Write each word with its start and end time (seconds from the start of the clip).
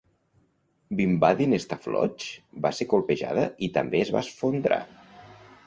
Bimbadeen 1.01 1.53
Staff 1.65 1.85
Lodge 1.95 2.63
va 2.67 2.73
ser 2.79 2.89
colpejada, 2.95 3.47
i 3.69 3.73
també 3.79 4.03
es 4.07 4.13
va 4.17 4.25
esfondrar. 4.29 4.85